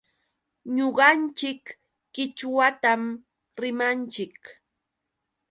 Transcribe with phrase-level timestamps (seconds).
[0.75, 1.63] Ñuqanchik
[2.13, 3.03] qichwatam
[3.61, 4.37] rimanchik.